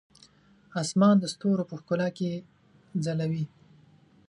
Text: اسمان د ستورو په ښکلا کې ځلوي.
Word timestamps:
اسمان 0.81 1.15
د 1.19 1.25
ستورو 1.33 1.63
په 1.69 1.75
ښکلا 1.79 2.07
کې 2.17 2.31
ځلوي. 3.03 3.45